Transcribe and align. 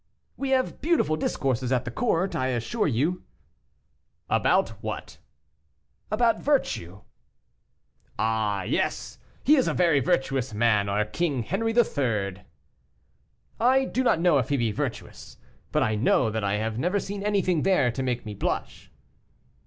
"We 0.35 0.49
have 0.49 0.81
beautiful 0.81 1.15
discourses 1.15 1.71
at 1.71 1.85
the 1.85 1.91
court, 1.91 2.35
I 2.35 2.47
assure 2.47 2.87
you." 2.87 3.21
"About 4.31 4.69
what?" 4.81 5.19
"About 6.09 6.39
virtue." 6.41 7.01
"Ah! 8.17 8.63
yes, 8.63 9.19
he 9.43 9.55
is 9.57 9.67
a 9.67 9.75
very 9.75 9.99
virtuous 9.99 10.55
man, 10.55 10.89
our 10.89 11.05
King 11.05 11.43
Henri 11.43 11.71
III." 11.77 12.41
"I 13.59 13.85
do 13.85 14.01
not 14.03 14.19
know 14.19 14.39
if 14.39 14.49
he 14.49 14.57
be 14.57 14.71
virtuous; 14.71 15.37
but 15.71 15.83
I 15.83 15.93
know 15.93 16.31
that 16.31 16.43
I 16.43 16.55
have 16.55 16.79
never 16.79 16.99
seen 16.99 17.21
anything 17.21 17.61
there 17.61 17.91
to 17.91 18.01
make 18.01 18.25
me 18.25 18.33
blush." 18.33 18.89